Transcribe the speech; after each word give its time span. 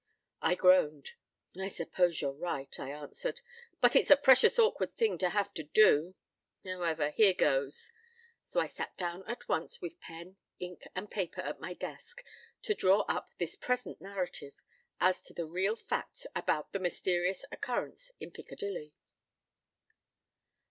p> 0.01 0.37
I 0.41 0.55
groaned. 0.55 1.11
"I 1.55 1.67
suppose 1.67 2.21
you're 2.23 2.31
right," 2.33 2.75
I 2.79 2.89
answered, 2.89 3.41
"but 3.81 3.95
it's 3.95 4.09
a 4.09 4.17
precious 4.17 4.57
awkward 4.57 4.95
thing 4.95 5.19
to 5.19 5.29
have 5.29 5.53
to 5.53 5.63
do. 5.63 6.15
However, 6.65 7.11
here 7.11 7.35
goes." 7.35 7.91
So 8.41 8.59
I 8.59 8.65
sat 8.65 8.97
down 8.97 9.23
at 9.27 9.47
once 9.47 9.79
with 9.79 9.99
pen, 9.99 10.37
ink, 10.57 10.87
and 10.95 11.11
paper 11.11 11.41
at 11.41 11.59
my 11.59 11.75
desk, 11.75 12.23
to 12.63 12.73
draw 12.73 13.01
up 13.01 13.29
this 13.37 13.55
present 13.55 14.01
narrative 14.01 14.63
as 14.99 15.21
to 15.25 15.35
the 15.35 15.45
real 15.45 15.75
facts 15.75 16.25
about 16.35 16.71
the 16.71 16.79
"Mysterious 16.79 17.45
Occurrence 17.51 18.11
in 18.19 18.31
Piccadilly." 18.31 18.93